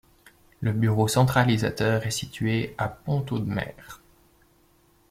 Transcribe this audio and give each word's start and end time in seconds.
Le 0.61 0.71
bureau 0.73 1.07
centralisateur 1.07 2.07
est 2.07 2.09
situé 2.09 2.73
à 2.79 2.87
Pont-Audemer. 2.89 3.75